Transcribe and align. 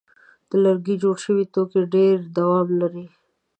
د 0.49 0.51
لرګي 0.63 0.95
جوړ 1.03 1.15
شوي 1.25 1.45
توکي 1.53 1.81
ډېر 1.95 2.15
دوام 2.37 2.67
لري. 2.81 3.05